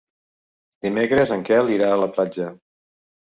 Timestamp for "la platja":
2.05-2.49